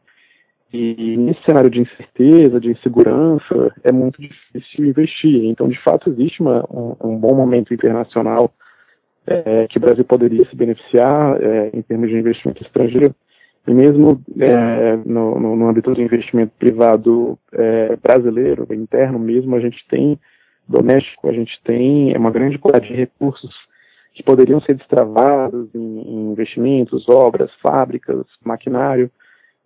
E 0.72 1.16
nesse 1.16 1.40
cenário 1.44 1.70
de 1.70 1.80
incerteza, 1.80 2.58
de 2.58 2.70
insegurança, 2.70 3.72
é 3.84 3.92
muito 3.92 4.20
difícil 4.20 4.86
investir. 4.86 5.44
Então, 5.44 5.68
de 5.68 5.80
fato, 5.82 6.10
existe 6.10 6.40
uma, 6.40 6.64
um, 6.70 6.96
um, 7.04 7.18
bom 7.18 7.34
momento 7.34 7.72
internacional 7.72 8.50
é, 9.26 9.66
que 9.68 9.78
o 9.78 9.80
Brasil 9.80 10.04
poderia 10.04 10.44
se 10.48 10.56
beneficiar 10.56 11.40
é, 11.40 11.70
em 11.72 11.82
termos 11.82 12.08
de 12.08 12.16
investimento 12.16 12.62
estrangeiro 12.62 13.14
e 13.66 13.74
mesmo 13.74 14.20
é, 14.38 14.96
no, 15.04 15.40
no, 15.40 15.56
no, 15.56 15.68
âmbito 15.68 15.92
do 15.92 16.00
investimento 16.00 16.52
privado 16.58 17.36
é, 17.52 17.96
brasileiro, 17.96 18.66
interno 18.72 19.18
mesmo, 19.18 19.56
a 19.56 19.60
gente 19.60 19.84
tem, 19.88 20.18
doméstico, 20.68 21.28
a 21.28 21.32
gente 21.32 21.60
tem 21.64 22.16
uma 22.16 22.30
grande 22.30 22.58
quantidade 22.58 22.88
de 22.88 22.94
recursos 22.94 23.52
que 24.14 24.22
poderiam 24.22 24.60
ser 24.60 24.74
destravados 24.74 25.68
em, 25.74 25.78
em 25.78 26.30
investimentos, 26.30 27.08
obras, 27.08 27.50
fábricas, 27.60 28.24
maquinário, 28.44 29.10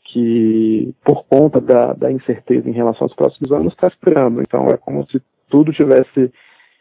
que 0.04 0.92
por 1.04 1.24
conta 1.26 1.60
da, 1.60 1.92
da, 1.92 2.10
incerteza 2.10 2.68
em 2.68 2.72
relação 2.72 3.04
aos 3.04 3.14
próximos 3.14 3.52
anos 3.52 3.72
está 3.72 3.86
esperando. 3.86 4.40
Então 4.40 4.66
é 4.68 4.76
como 4.76 5.06
se 5.10 5.22
tudo 5.48 5.72
tivesse 5.72 6.32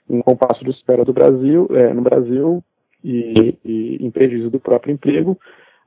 em 0.09 0.21
compasso 0.21 0.63
de 0.63 0.71
espera 0.71 1.03
do 1.03 1.13
Brasil, 1.13 1.67
é, 1.71 1.93
no 1.93 2.01
Brasil 2.01 2.63
e, 3.03 3.55
e 3.63 3.97
em 3.99 4.09
prejuízo 4.09 4.49
do 4.49 4.59
próprio 4.59 4.93
emprego, 4.93 5.37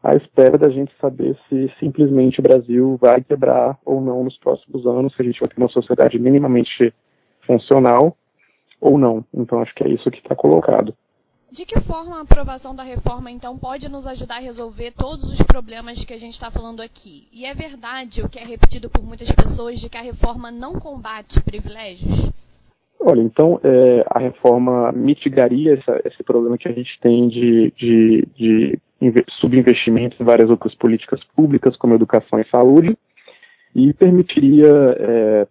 à 0.03 0.17
espera 0.17 0.59
da 0.59 0.69
gente 0.69 0.93
saber 1.01 1.39
se 1.49 1.73
simplesmente 1.79 2.41
o 2.41 2.43
Brasil 2.43 2.99
vai 3.01 3.23
quebrar 3.23 3.79
ou 3.85 4.01
não 4.01 4.25
nos 4.25 4.37
próximos 4.39 4.87
anos, 4.87 5.15
se 5.15 5.23
a 5.23 5.25
gente 5.25 5.39
vai 5.39 5.49
ter 5.49 5.59
uma 5.59 5.69
sociedade 5.69 6.19
minimamente 6.19 6.93
funcional 7.47 8.17
ou 8.81 8.99
não. 8.99 9.25
Então 9.33 9.61
acho 9.61 9.75
que 9.75 9.85
é 9.85 9.89
isso 9.89 10.11
que 10.11 10.19
está 10.19 10.35
colocado. 10.35 10.95
De 11.53 11.67
que 11.67 11.79
forma 11.79 12.17
a 12.17 12.23
aprovação 12.23 12.75
da 12.75 12.83
reforma, 12.83 13.31
então, 13.31 13.59
pode 13.59 13.87
nos 13.87 14.07
ajudar 14.07 14.37
a 14.37 14.41
resolver 14.41 14.91
todos 14.93 15.25
os 15.25 15.43
problemas 15.43 16.03
que 16.03 16.15
a 16.15 16.17
gente 16.17 16.33
está 16.33 16.51
falando 16.51 16.81
aqui? 16.81 17.29
E 17.31 17.45
é 17.45 17.53
verdade 17.53 18.23
o 18.23 18.29
que 18.29 18.39
é 18.39 18.43
repetido 18.43 18.89
por 18.89 19.05
muitas 19.05 19.31
pessoas 19.31 19.79
de 19.79 19.91
que 19.91 19.99
a 19.99 20.01
reforma 20.01 20.51
não 20.51 20.73
combate 20.81 21.43
privilégios? 21.43 22.33
Olha, 22.99 23.21
então 23.21 23.61
é, 23.63 24.03
a 24.09 24.19
reforma 24.19 24.93
mitigaria 24.93 25.75
essa, 25.75 26.01
esse 26.07 26.23
problema 26.23 26.57
que 26.57 26.69
a 26.69 26.73
gente 26.73 26.99
tem 27.03 27.29
de, 27.29 27.71
de, 27.77 28.29
de 28.35 28.79
subinvestimento 29.41 30.17
em 30.21 30.25
várias 30.25 30.51
outras 30.51 30.75
políticas 30.75 31.23
públicas, 31.37 31.77
como 31.77 31.95
educação 31.95 32.39
e 32.41 32.49
saúde, 32.49 32.97
e 33.75 33.93
permitiria, 33.95 34.71
é, 34.99 35.47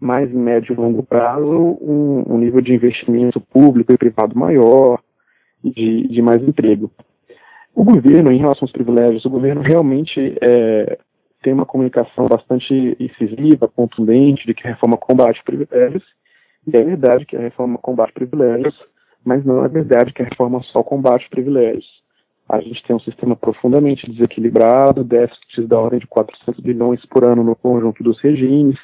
mais 0.00 0.30
em 0.30 0.38
médio 0.38 0.74
e 0.74 0.76
longo 0.76 1.02
prazo, 1.02 1.78
um, 1.80 2.24
um 2.34 2.38
nível 2.38 2.60
de 2.60 2.74
investimento 2.74 3.40
público 3.40 3.92
e 3.92 3.98
privado 3.98 4.38
maior, 4.38 5.00
de, 5.62 6.08
de 6.08 6.22
mais 6.22 6.42
emprego. 6.42 6.90
O 7.74 7.84
governo, 7.84 8.30
em 8.30 8.38
relação 8.38 8.64
aos 8.64 8.72
privilégios, 8.72 9.24
o 9.24 9.30
governo 9.30 9.62
realmente 9.62 10.36
é, 10.42 10.98
tem 11.42 11.52
uma 11.52 11.64
comunicação 11.64 12.26
bastante 12.26 12.96
incisiva, 13.00 13.68
contundente, 13.68 14.46
de 14.46 14.54
que 14.54 14.66
a 14.66 14.70
reforma 14.70 14.96
combate 14.96 15.42
privilégios, 15.44 16.04
e 16.66 16.76
é 16.76 16.82
verdade 16.82 17.24
que 17.24 17.36
a 17.36 17.40
reforma 17.40 17.78
combate 17.78 18.12
privilégios, 18.12 18.74
mas 19.24 19.44
não 19.44 19.64
é 19.64 19.68
verdade 19.68 20.12
que 20.12 20.22
a 20.22 20.26
reforma 20.26 20.62
só 20.64 20.82
combate 20.82 21.28
privilégios. 21.30 22.01
A 22.52 22.60
gente 22.60 22.82
tem 22.82 22.94
um 22.94 23.00
sistema 23.00 23.34
profundamente 23.34 24.06
desequilibrado, 24.10 25.02
déficits 25.02 25.66
da 25.66 25.80
ordem 25.80 25.98
de 25.98 26.06
400 26.06 26.60
bilhões 26.60 27.02
por 27.06 27.24
ano 27.24 27.42
no 27.42 27.56
conjunto 27.56 28.04
dos 28.04 28.20
regimes. 28.20 28.78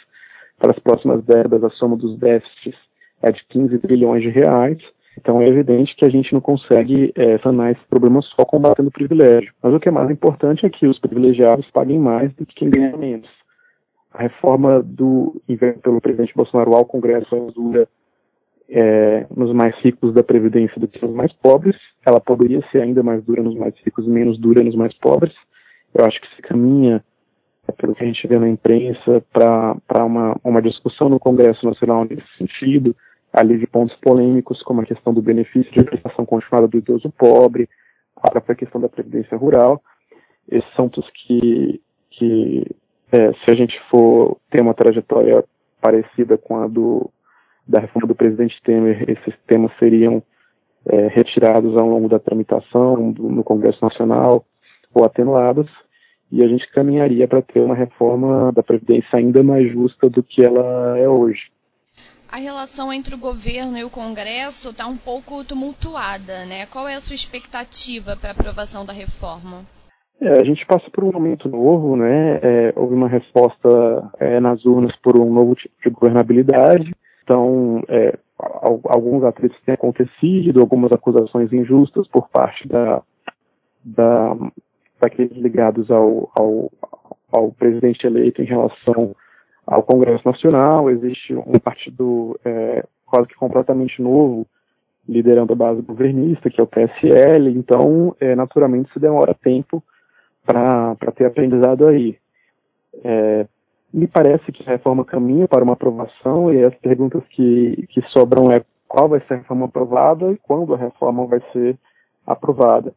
Para 0.59 0.73
as 0.73 0.79
próximas 0.79 1.23
décadas, 1.23 1.63
a 1.63 1.69
soma 1.73 1.95
dos 1.95 2.19
déficits 2.19 2.75
é 3.23 3.31
de 3.31 3.45
15 3.51 3.79
trilhões 3.81 4.23
de 4.23 4.31
reais. 4.31 4.79
Então 5.19 5.43
é 5.43 5.47
evidente 5.47 5.95
que 5.97 6.07
a 6.07 6.09
gente 6.09 6.33
não 6.33 6.41
consegue 6.41 7.13
é, 7.15 7.37
sanar 7.41 7.73
esse 7.73 7.85
problema 7.91 8.23
só 8.23 8.43
combatendo 8.43 8.89
o 8.89 8.93
privilégio. 8.93 9.53
Mas 9.63 9.75
o 9.75 9.79
que 9.79 9.91
é 9.91 9.93
mais 9.93 10.11
importante 10.11 10.65
é 10.65 10.71
que 10.71 10.87
os 10.87 10.99
privilegiados 10.99 11.71
paguem 11.71 11.99
mais 11.99 12.33
do 12.37 12.47
que 12.47 12.55
quem 12.55 12.71
ganha 12.71 12.97
menos. 12.97 13.29
A 14.15 14.23
reforma 14.23 14.83
do 14.83 15.43
pelo 15.83 16.01
presidente 16.01 16.33
Bolsonaro 16.35 16.75
ao 16.75 16.87
Congresso 16.87 17.37
é 17.37 17.53
dura 17.53 17.87
é, 18.69 19.27
nos 19.35 19.53
mais 19.53 19.75
ricos 19.77 20.13
da 20.13 20.23
Previdência 20.23 20.81
do 20.81 20.89
que 20.89 21.05
nos 21.05 21.15
mais 21.15 21.33
pobres. 21.33 21.77
Ela 22.05 22.21
poderia 22.21 22.63
ser 22.71 22.83
ainda 22.83 23.03
mais 23.03 23.25
dura 23.25 23.43
nos 23.43 23.57
mais 23.57 23.75
ricos 23.85 24.07
menos 24.07 24.39
dura 24.39 24.63
nos 24.63 24.77
mais 24.77 24.95
pobres. 24.95 25.35
Eu 25.95 26.05
acho 26.05 26.21
que 26.21 26.29
se 26.37 26.43
caminha, 26.43 27.03
é, 27.67 27.73
pelo 27.73 27.95
que 27.95 28.05
a 28.05 28.07
gente 28.07 28.27
vê 28.27 28.39
na 28.39 28.49
imprensa, 28.49 29.25
para 29.33 30.05
uma, 30.05 30.37
uma 30.45 30.63
discussão 30.63 31.09
no 31.09 31.19
Congresso 31.19 31.65
Nacional 31.67 32.05
nesse 32.05 32.27
sentido 32.37 32.95
ali 33.33 33.59
de 33.59 33.67
pontos 33.67 33.95
polêmicos, 33.97 34.63
como 34.63 34.81
a 34.81 34.87
questão 34.87 35.13
do 35.13 35.21
benefício 35.21 35.71
de 35.71 35.85
prestação 35.85 36.25
continuada 36.25 36.67
do 36.67 36.79
idoso 36.79 37.11
pobre, 37.11 37.69
a 38.17 38.31
própria 38.31 38.57
questão 38.57 38.81
da 38.81 38.89
previdência 38.89 39.37
rural. 39.37 39.83
Esses 40.51 40.69
são 40.75 40.89
pontos 40.89 41.09
que, 41.11 41.81
que 42.11 42.65
é, 43.13 43.33
se 43.33 43.51
a 43.51 43.55
gente 43.55 43.79
for 43.91 44.39
ter 44.51 44.63
uma 44.63 44.75
trajetória 44.75 45.45
parecida 45.81 46.37
com 46.39 46.57
a 46.57 46.67
do, 46.67 47.11
da 47.69 47.81
reforma 47.81 48.09
do 48.09 48.15
presidente 48.15 48.61
Temer, 48.65 49.05
esses 49.09 49.35
temas 49.47 49.71
seriam 49.79 50.23
é, 50.87 51.09
retirados 51.09 51.77
ao 51.77 51.87
longo 51.87 52.09
da 52.09 52.19
tramitação 52.19 53.13
do, 53.13 53.29
no 53.29 53.45
Congresso 53.45 53.79
Nacional 53.83 54.45
ou 54.95 55.05
atenuados, 55.05 55.71
e 56.33 56.43
a 56.43 56.49
gente 56.49 56.71
caminharia 56.73 57.29
para 57.29 57.43
ter 57.43 57.61
uma 57.61 57.75
reforma 57.75 58.53
da 58.53 58.63
Previdência 58.63 59.19
ainda 59.19 59.43
mais 59.43 59.71
justa 59.71 60.09
do 60.09 60.23
que 60.23 60.45
ela 60.45 60.99
é 60.99 61.09
hoje 61.09 61.43
a 62.31 62.37
relação 62.37 62.93
entre 62.93 63.15
o 63.15 63.19
governo 63.19 63.79
e 63.79 63.85
o 63.85 63.91
Congresso 63.91 64.71
está 64.71 64.87
um 64.87 64.97
pouco 64.97 65.43
tumultuada, 65.45 66.45
né? 66.45 66.67
Qual 66.67 66.87
é 66.87 66.95
a 66.95 67.01
sua 67.01 67.15
expectativa 67.15 68.17
para 68.17 68.31
a 68.31 68.33
aprovação 68.33 68.85
da 68.85 68.93
reforma? 68.93 69.63
É, 70.21 70.33
a 70.41 70.45
gente 70.45 70.67
passa 70.67 70.91
por 70.91 71.05
um 71.05 71.13
momento 71.13 71.49
novo, 71.49 71.97
né? 71.97 72.39
É, 72.43 72.73
houve 72.77 72.95
uma 72.95 73.09
resposta 73.09 73.69
é, 74.19 74.39
nas 74.41 74.65
urnas 74.65 74.95
por 74.97 75.19
um 75.19 75.33
novo 75.33 75.55
tipo 75.55 75.75
de 75.83 75.91
governabilidade. 75.91 76.95
Então, 77.29 77.83
é, 77.89 78.19
alguns 78.39 79.23
atritos 79.23 79.61
têm 79.61 79.75
acontecido, 79.75 80.63
algumas 80.63 80.91
acusações 80.93 81.53
injustas 81.53 82.09
por 82.09 82.27
parte 82.31 82.67
da, 82.67 83.03
da 83.85 84.35
daqueles 84.99 85.37
ligados 85.37 85.91
ao, 85.91 86.33
ao, 86.35 86.73
ao 87.31 87.53
presidente 87.53 88.07
eleito 88.07 88.41
em 88.41 88.47
relação 88.47 89.15
ao 89.67 89.83
Congresso 89.83 90.27
Nacional, 90.27 90.91
existe 90.91 91.35
um 91.35 91.59
partido 91.63 92.41
é, 92.43 92.83
quase 93.05 93.29
que 93.29 93.35
completamente 93.35 94.01
novo 94.01 94.47
liderando 95.07 95.53
a 95.53 95.57
base 95.57 95.83
governista, 95.83 96.49
que 96.49 96.59
é 96.59 96.65
o 96.65 96.67
PSL, 96.67 97.51
então, 97.51 98.17
é, 98.19 98.35
naturalmente, 98.35 98.91
se 98.91 98.99
demora 98.99 99.35
tempo 99.35 99.85
para 100.47 101.13
ter 101.15 101.27
aprendizado 101.27 101.87
aí. 101.87 102.17
É, 103.05 103.47
me 103.93 104.07
parece 104.07 104.53
que 104.53 104.63
a 104.63 104.73
reforma 104.73 105.05
caminha 105.05 105.49
para 105.49 105.65
uma 105.65 105.73
aprovação 105.73 106.53
e 106.53 106.63
as 106.63 106.75
perguntas 106.77 107.23
que, 107.31 107.87
que 107.89 108.03
sobram 108.09 108.51
é 108.51 108.63
qual 108.87 109.09
vai 109.09 109.21
ser 109.21 109.35
a 109.35 109.37
reforma 109.39 109.67
aprovada 109.67 110.33
e 110.33 110.37
quando 110.39 110.75
a 110.75 110.79
reforma 110.79 111.27
vai 111.27 111.41
ser 111.53 111.79
aprovada. 112.27 112.95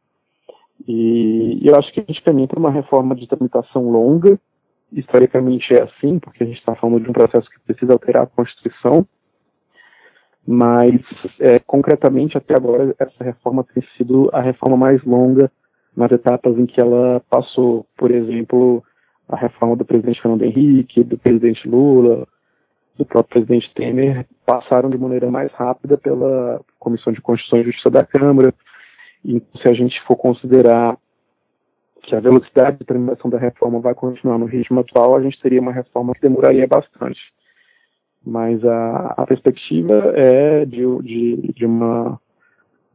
E, 0.87 1.59
eu 1.63 1.75
acho 1.75 1.91
que 1.93 1.99
a 1.99 2.03
gente 2.03 2.23
caminha 2.23 2.47
para 2.47 2.59
uma 2.59 2.71
reforma 2.71 3.15
de 3.15 3.27
tramitação 3.27 3.89
longa, 3.89 4.39
historicamente 4.91 5.73
é 5.73 5.83
assim, 5.83 6.19
porque 6.19 6.43
a 6.43 6.45
gente 6.45 6.59
está 6.59 6.75
falando 6.75 7.01
de 7.01 7.09
um 7.09 7.13
processo 7.13 7.49
que 7.49 7.59
precisa 7.61 7.93
alterar 7.93 8.23
a 8.23 8.27
Constituição, 8.27 9.05
mas 10.45 10.99
é, 11.39 11.59
concretamente 11.59 12.37
até 12.37 12.55
agora 12.55 12.95
essa 12.99 13.23
reforma 13.23 13.63
tem 13.63 13.83
sido 13.95 14.29
a 14.33 14.41
reforma 14.41 14.75
mais 14.75 15.03
longa 15.03 15.51
nas 15.95 16.11
etapas 16.11 16.57
em 16.57 16.65
que 16.65 16.81
ela 16.81 17.21
passou, 17.29 17.85
por 17.97 18.11
exemplo, 18.11 18.83
a 19.31 19.35
reforma 19.37 19.77
do 19.77 19.85
presidente 19.85 20.21
Fernando 20.21 20.43
Henrique, 20.43 21.03
do 21.03 21.17
presidente 21.17 21.67
Lula, 21.67 22.27
do 22.97 23.05
próprio 23.05 23.45
presidente 23.45 23.73
Temer, 23.73 24.25
passaram 24.45 24.89
de 24.89 24.97
maneira 24.97 25.31
mais 25.31 25.51
rápida 25.53 25.97
pela 25.97 26.61
Comissão 26.77 27.13
de 27.13 27.21
Constituição 27.21 27.59
e 27.59 27.63
Justiça 27.63 27.89
da 27.89 28.05
Câmara. 28.05 28.53
E 29.23 29.41
se 29.61 29.69
a 29.69 29.73
gente 29.73 29.99
for 30.05 30.17
considerar 30.17 30.97
que 32.03 32.15
a 32.15 32.19
velocidade 32.19 32.79
de 32.79 32.85
tramitação 32.85 33.29
da 33.29 33.37
reforma 33.37 33.79
vai 33.79 33.95
continuar 33.95 34.37
no 34.37 34.45
ritmo 34.45 34.81
atual, 34.81 35.15
a 35.15 35.21
gente 35.21 35.39
teria 35.41 35.61
uma 35.61 35.71
reforma 35.71 36.13
que 36.13 36.21
demoraria 36.21 36.67
bastante. 36.67 37.19
Mas 38.25 38.63
a, 38.65 39.13
a 39.17 39.25
perspectiva 39.25 40.13
é 40.15 40.65
de, 40.65 40.83
de, 41.03 41.53
de 41.53 41.65
uma 41.65 42.19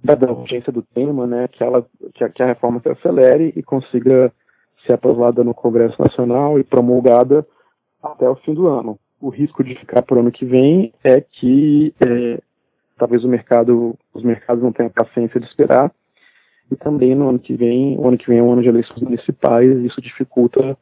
da 0.04 0.30
urgência 0.30 0.72
do 0.72 0.82
tema, 0.82 1.26
né, 1.26 1.48
que, 1.48 1.64
ela, 1.64 1.84
que 2.14 2.22
a, 2.22 2.28
que 2.28 2.42
a 2.42 2.46
reforma 2.46 2.80
se 2.80 2.88
acelere 2.88 3.52
e 3.56 3.62
consiga 3.62 4.32
ser 4.86 4.94
aprovada 4.94 5.42
no 5.44 5.54
Congresso 5.54 6.00
Nacional 6.00 6.58
e 6.58 6.64
promulgada 6.64 7.46
até 8.02 8.28
o 8.28 8.36
fim 8.36 8.54
do 8.54 8.68
ano. 8.68 8.98
O 9.20 9.28
risco 9.28 9.64
de 9.64 9.74
ficar 9.74 10.02
para 10.02 10.16
o 10.16 10.20
ano 10.20 10.30
que 10.30 10.44
vem 10.44 10.92
é 11.02 11.20
que 11.20 11.94
é, 12.06 12.40
talvez 12.98 13.24
o 13.24 13.28
mercado, 13.28 13.94
os 14.14 14.22
mercados 14.22 14.62
não 14.62 14.72
tenham 14.72 14.90
paciência 14.90 15.40
de 15.40 15.46
esperar 15.46 15.90
e 16.70 16.76
também 16.76 17.14
no 17.14 17.28
ano 17.28 17.38
que 17.38 17.54
vem, 17.54 17.96
o 17.98 18.08
ano 18.08 18.18
que 18.18 18.28
vem 18.28 18.38
é 18.38 18.42
um 18.42 18.52
ano 18.52 18.62
de 18.62 18.68
eleições 18.68 19.00
municipais, 19.00 19.70
isso 19.84 20.00
dificulta 20.00 20.76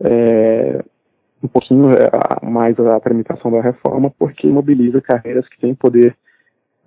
é, 0.00 0.82
um 1.42 1.48
pouquinho 1.48 1.90
é, 1.90 2.46
mais 2.46 2.78
a 2.78 2.98
tramitação 3.00 3.50
da 3.50 3.60
reforma, 3.60 4.10
porque 4.18 4.46
mobiliza 4.46 5.00
carreiras 5.00 5.48
que 5.48 5.58
têm 5.60 5.74
poder 5.74 6.16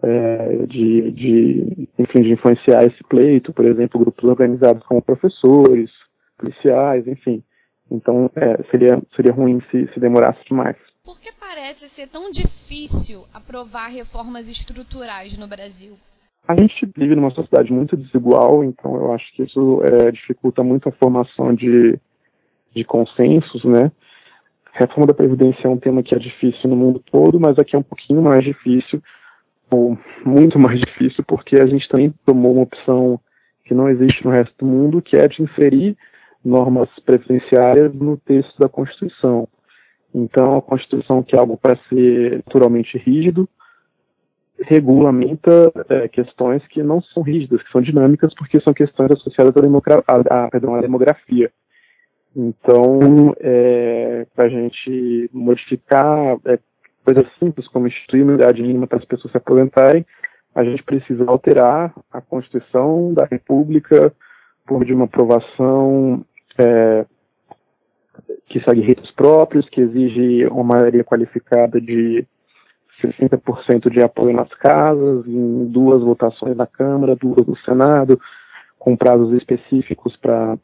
é, 0.01 0.65
de, 0.67 1.11
de, 1.11 1.89
enfim, 1.97 2.21
de 2.21 2.33
influenciar 2.33 2.83
esse 2.83 3.01
pleito, 3.05 3.53
por 3.53 3.65
exemplo, 3.65 3.99
grupos 3.99 4.25
organizados 4.25 4.83
como 4.83 5.01
professores, 5.01 5.89
policiais, 6.37 7.07
enfim. 7.07 7.43
Então, 7.89 8.29
é, 8.35 8.63
seria, 8.71 9.01
seria 9.15 9.33
ruim 9.33 9.61
se, 9.69 9.87
se 9.93 9.99
demorasse 9.99 10.39
demais. 10.47 10.77
Por 11.03 11.19
que 11.19 11.31
parece 11.33 11.89
ser 11.89 12.07
tão 12.07 12.31
difícil 12.31 13.25
aprovar 13.33 13.87
reformas 13.87 14.47
estruturais 14.47 15.37
no 15.37 15.47
Brasil? 15.47 15.93
A 16.47 16.55
gente 16.55 16.85
vive 16.97 17.15
numa 17.15 17.31
sociedade 17.31 17.71
muito 17.71 17.95
desigual, 17.95 18.63
então 18.63 18.95
eu 18.95 19.13
acho 19.13 19.25
que 19.33 19.43
isso 19.43 19.81
é, 19.83 20.11
dificulta 20.11 20.63
muito 20.63 20.89
a 20.89 20.91
formação 20.93 21.53
de, 21.53 21.97
de 22.75 22.83
consensos, 22.83 23.63
né? 23.63 23.91
Reforma 24.73 25.05
da 25.05 25.13
Previdência 25.13 25.67
é 25.67 25.69
um 25.69 25.77
tema 25.77 26.01
que 26.01 26.15
é 26.15 26.19
difícil 26.19 26.69
no 26.69 26.75
mundo 26.75 26.99
todo, 27.11 27.39
mas 27.39 27.57
aqui 27.59 27.75
é 27.75 27.79
um 27.79 27.83
pouquinho 27.83 28.21
mais 28.21 28.43
difícil, 28.43 29.01
muito 30.25 30.57
mais 30.59 30.79
difícil 30.79 31.23
porque 31.27 31.61
a 31.61 31.65
gente 31.65 31.87
também 31.87 32.13
tomou 32.25 32.53
uma 32.53 32.63
opção 32.63 33.19
que 33.65 33.73
não 33.73 33.89
existe 33.89 34.25
no 34.25 34.31
resto 34.31 34.53
do 34.59 34.65
mundo, 34.65 35.01
que 35.01 35.15
é 35.15 35.27
de 35.27 35.41
inserir 35.43 35.97
normas 36.43 36.89
preferenciárias 37.05 37.93
no 37.93 38.17
texto 38.17 38.57
da 38.59 38.67
Constituição. 38.67 39.47
Então, 40.13 40.57
a 40.57 40.61
Constituição, 40.61 41.23
que 41.23 41.35
é 41.35 41.39
algo 41.39 41.57
para 41.57 41.77
ser 41.89 42.37
naturalmente 42.45 42.97
rígido, 42.97 43.47
regulamenta 44.59 45.71
é, 45.89 46.07
questões 46.07 46.65
que 46.67 46.83
não 46.83 47.01
são 47.01 47.23
rígidas, 47.23 47.61
que 47.63 47.71
são 47.71 47.81
dinâmicas, 47.81 48.33
porque 48.35 48.61
são 48.61 48.73
questões 48.73 49.11
associadas 49.11 49.53
à, 50.07 50.45
à, 50.45 50.49
perdão, 50.49 50.75
à 50.75 50.81
demografia. 50.81 51.51
Então, 52.35 53.35
é, 53.39 54.25
para 54.35 54.45
a 54.45 54.49
gente 54.49 55.29
modificar 55.33 56.37
é, 56.45 56.59
coisas 57.03 57.25
simples 57.39 57.67
como 57.67 57.87
instituir 57.87 58.23
uma 58.23 58.35
idade 58.35 58.61
mínima 58.61 58.87
para 58.87 58.99
as 58.99 59.05
pessoas 59.05 59.31
se 59.31 59.37
aposentarem, 59.37 60.05
a 60.55 60.63
gente 60.63 60.83
precisa 60.83 61.25
alterar 61.27 61.93
a 62.11 62.21
Constituição 62.21 63.13
da 63.13 63.25
República 63.25 64.13
por 64.65 64.85
de 64.85 64.93
uma 64.93 65.05
aprovação 65.05 66.25
é, 66.57 67.05
que 68.47 68.59
segue 68.63 68.81
ritos 68.81 69.11
próprios, 69.11 69.67
que 69.69 69.81
exige 69.81 70.45
uma 70.47 70.63
maioria 70.63 71.03
qualificada 71.03 71.79
de 71.79 72.25
60% 73.01 73.89
de 73.89 74.03
apoio 74.03 74.33
nas 74.35 74.49
casas, 74.55 75.25
em 75.25 75.65
duas 75.65 76.01
votações 76.01 76.55
na 76.55 76.67
Câmara, 76.67 77.15
duas 77.15 77.45
no 77.45 77.57
Senado, 77.59 78.19
com 78.79 78.95
prazos 78.95 79.33
específicos 79.33 80.15
para 80.17 80.57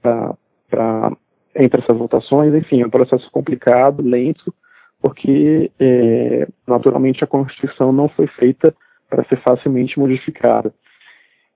entre 1.56 1.82
essas 1.82 1.98
votações. 1.98 2.54
Enfim, 2.54 2.82
é 2.82 2.86
um 2.86 2.92
processo 2.92 3.30
complicado, 3.32 4.04
lento, 4.04 4.54
porque 5.02 5.72
é, 5.80 6.48
naturalmente 6.68 7.24
a 7.24 7.28
Constituição 7.28 7.92
não 7.92 8.08
foi 8.10 8.28
feita 8.28 8.74
para 9.10 9.24
ser 9.26 9.42
facilmente 9.42 9.98
modificada. 9.98 10.74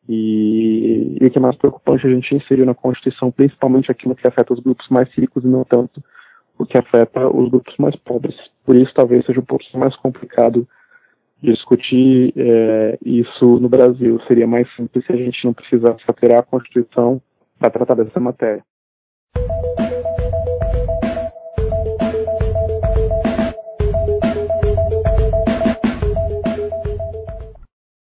E, 0.08 1.18
e, 1.22 1.26
o 1.26 1.32
que 1.32 1.38
é 1.38 1.42
mais 1.42 1.56
preocupante 1.56 2.06
a 2.06 2.10
gente 2.10 2.36
inseriu 2.36 2.66
na 2.66 2.74
Constituição, 2.74 3.32
principalmente 3.32 3.90
aquilo 3.90 4.16
que 4.16 4.28
afeta 4.28 4.54
os 4.54 4.60
grupos 4.60 4.88
mais 4.90 5.10
ricos 5.14 5.44
e 5.44 5.48
não 5.48 5.64
tanto 5.64 6.04
o 6.58 6.66
que 6.66 6.78
afeta 6.78 7.28
os 7.28 7.50
grupos 7.50 7.76
mais 7.78 7.96
pobres. 7.96 8.36
Por 8.66 8.76
isso, 8.76 8.94
talvez 8.94 9.26
seja 9.26 9.40
um 9.40 9.46
pouquinho 9.46 9.80
mais 9.80 9.96
complicado 9.96 10.68
discutir 11.42 12.34
é, 12.38 12.98
isso 13.06 13.60
no 13.60 13.68
Brasil. 13.68 14.20
Seria 14.28 14.48
mais 14.48 14.68
simples 14.76 15.06
se 15.06 15.12
a 15.12 15.16
gente 15.16 15.44
não 15.46 15.54
precisasse 15.54 16.04
alterar 16.08 16.40
a 16.40 16.44
Constituição 16.44 17.22
para 17.60 17.70
tratar 17.70 17.96
dessa 17.96 18.20
matéria. 18.20 18.64